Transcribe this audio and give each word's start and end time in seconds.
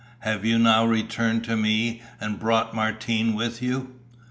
Have 0.21 0.43
you 0.43 0.57
now 0.57 0.83
returned 0.83 1.43
to 1.43 1.55
me 1.55 2.01
and 2.19 2.39
brought 2.39 2.73
Martine 2.73 3.35
with 3.35 3.61
you?" 3.61 3.93